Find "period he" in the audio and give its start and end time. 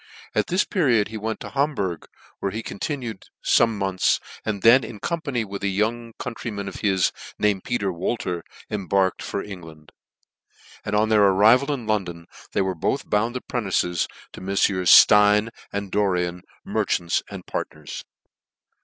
0.65-1.17